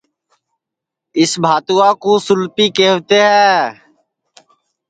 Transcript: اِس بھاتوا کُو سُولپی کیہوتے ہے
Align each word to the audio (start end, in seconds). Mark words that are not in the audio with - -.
اِس 1.19 1.31
بھاتوا 1.43 1.89
کُو 2.01 2.11
سُولپی 2.25 2.65
کیہوتے 2.75 3.19
ہے 3.31 3.49